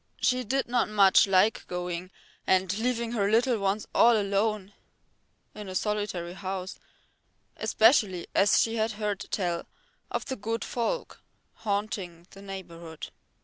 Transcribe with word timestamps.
She 0.19 0.43
did 0.43 0.67
not 0.67 0.89
much 0.89 1.27
like 1.27 1.67
going 1.67 2.09
and 2.47 2.75
leaving 2.79 3.11
her 3.11 3.29
little 3.29 3.59
ones 3.59 3.87
all 3.93 4.19
alone 4.19 4.73
in 5.53 5.69
a 5.69 5.75
solitary 5.75 6.33
house, 6.33 6.79
especially 7.57 8.25
as 8.33 8.59
she 8.59 8.77
had 8.77 8.93
heard 8.93 9.19
tell 9.29 9.67
of 10.09 10.25
the 10.25 10.35
good 10.35 10.63
folk 10.63 11.21
haunting 11.53 12.25
the 12.31 12.41
neighbourhood. 12.41 13.09